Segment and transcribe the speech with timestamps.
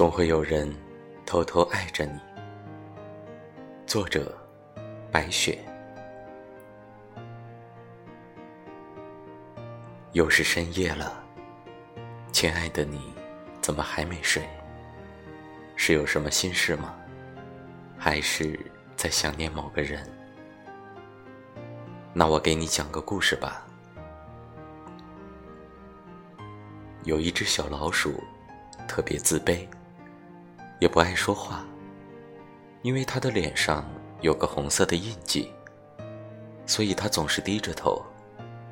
[0.00, 0.74] 总会有人
[1.26, 2.18] 偷偷爱着你。
[3.86, 4.34] 作者：
[5.12, 5.58] 白雪。
[10.12, 11.22] 又是深夜了，
[12.32, 13.12] 亲爱的你，
[13.60, 14.42] 怎么还没睡？
[15.76, 16.96] 是有什么心事吗？
[17.98, 18.58] 还是
[18.96, 20.10] 在想念某个人？
[22.14, 23.66] 那我给你讲个故事吧。
[27.04, 28.18] 有一只小老鼠，
[28.88, 29.68] 特别自卑，
[30.80, 31.62] 也不爱说话，
[32.80, 33.84] 因为他的脸上
[34.22, 35.52] 有个红色的印记，
[36.64, 38.02] 所以他总是低着头。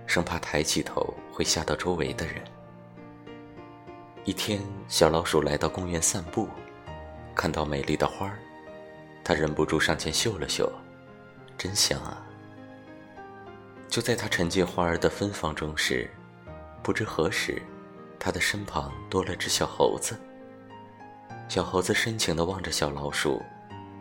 [0.07, 2.37] 生怕抬起头会吓到周围的人。
[4.25, 4.59] 一天，
[4.89, 6.49] 小老鼠来到公园散步，
[7.35, 8.39] 看到美丽的花儿，
[9.23, 10.73] 它忍不住上前嗅了嗅，
[11.59, 12.27] 真香啊！
[13.91, 16.11] 就在它沉浸花儿的芬芳中时，
[16.83, 17.61] 不知何时，
[18.19, 20.19] 它的身旁多了只小猴子。
[21.49, 23.43] 小猴子深情地望着小老鼠，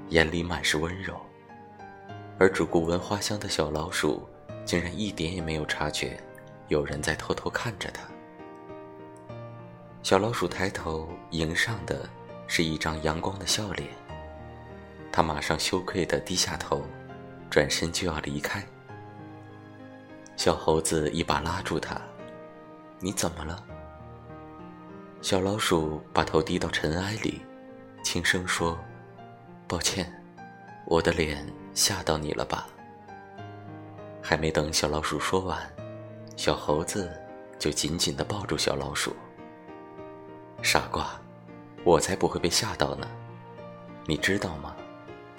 [0.10, 1.16] 眼里满是温柔，
[2.38, 4.28] 而只顾闻花香的小老鼠。
[4.66, 6.22] 竟然一点也没有察觉，
[6.68, 8.04] 有人在偷偷看着他。
[10.04, 12.10] 小老鼠抬头迎上的
[12.48, 13.88] 是一张阳光的笑脸，
[15.10, 16.84] 他马上羞愧地低下头，
[17.50, 18.62] 转身就要离开。
[20.36, 21.96] 小猴子一把拉住他
[23.00, 23.64] ：“你怎么了？”
[25.28, 27.42] 小老鼠把头低到尘埃里，
[28.02, 28.80] 轻声说
[29.68, 30.10] ：“抱歉，
[30.86, 32.66] 我的脸吓到你了吧？”
[34.24, 35.60] 还没等小老鼠说完，
[36.38, 37.12] 小猴子
[37.60, 39.14] 就紧紧地抱住小老鼠。
[40.62, 41.20] 傻瓜，
[41.84, 43.06] 我才不会被吓到呢！
[44.06, 44.78] 你知道吗？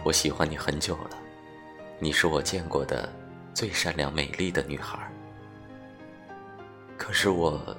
[0.04, 1.16] 我喜欢你很久了，
[1.98, 3.10] 你是我见过的
[3.54, 5.10] 最善良美丽的女孩。
[6.98, 7.74] 可是我，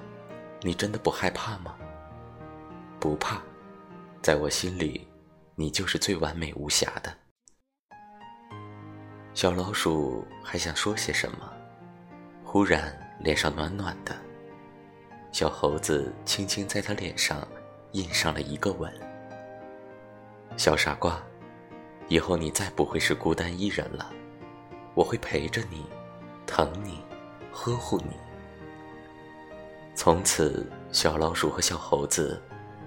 [0.64, 1.76] 你真的不害怕吗？
[3.00, 3.42] 不怕，
[4.22, 5.08] 在我心里，
[5.56, 7.16] 你就是最完美无瑕的。
[9.34, 11.50] 小老鼠还想说些什么，
[12.44, 14.14] 忽然脸上暖暖的，
[15.32, 17.48] 小猴子轻轻在它脸上
[17.94, 18.92] 印上了一个吻。
[20.58, 21.24] 小傻瓜，
[22.10, 24.12] 以后你再不会是孤单一人了，
[24.94, 25.86] 我会陪着你，
[26.46, 27.02] 疼你，
[27.50, 28.18] 呵护你。
[29.96, 32.42] 从此，小老鼠和小猴子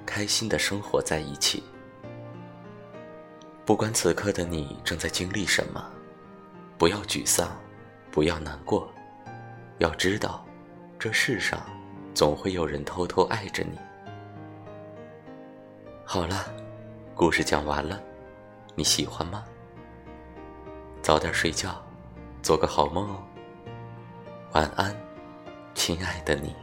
[0.06, 1.62] 开心的生活在一起。
[3.64, 5.84] 不管此刻的你正在经历什么。
[6.78, 7.48] 不要沮丧，
[8.10, 8.90] 不要难过，
[9.78, 10.44] 要知道，
[10.98, 11.60] 这世上
[12.12, 13.78] 总会有人偷偷爱着你。
[16.04, 16.52] 好了，
[17.14, 18.02] 故事讲完了，
[18.74, 19.44] 你喜欢吗？
[21.02, 21.80] 早点睡觉，
[22.42, 23.22] 做个好梦哦。
[24.54, 24.92] 晚安，
[25.72, 26.61] 亲爱的你。